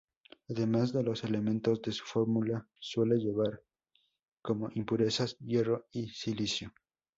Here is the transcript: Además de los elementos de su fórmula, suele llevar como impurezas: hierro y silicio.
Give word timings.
Además 0.49 0.93
de 0.93 1.03
los 1.03 1.23
elementos 1.25 1.79
de 1.83 1.91
su 1.91 2.03
fórmula, 2.05 2.67
suele 2.79 3.17
llevar 3.19 3.61
como 4.41 4.69
impurezas: 4.73 5.37
hierro 5.37 5.85
y 5.91 6.07
silicio. 6.09 6.73